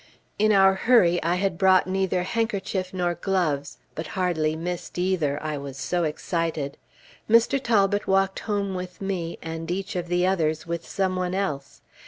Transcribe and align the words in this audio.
In 0.39 0.51
our 0.51 0.73
hurry, 0.73 1.21
I 1.21 1.35
had 1.35 1.59
brought 1.59 1.85
neither 1.85 2.23
handkerchief 2.23 2.91
nor 2.91 3.13
gloves, 3.13 3.77
but 3.93 4.07
hardly 4.17 4.55
missed 4.55 4.97
either, 4.97 5.37
I 5.43 5.59
was 5.59 5.77
so 5.77 6.05
excited. 6.05 6.75
Mr. 7.29 7.61
Talbot 7.63 8.07
walked 8.07 8.39
home 8.39 8.73
with 8.73 8.99
me, 8.99 9.37
and 9.43 9.69
each 9.69 9.95
of 9.95 10.07
the 10.07 10.25
others 10.25 10.65
with 10.65 10.87
some 10.89 11.15
one 11.15 11.35
else. 11.35 11.81